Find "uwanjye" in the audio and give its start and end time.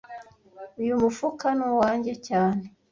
1.71-2.13